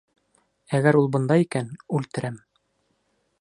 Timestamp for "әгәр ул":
0.77-1.09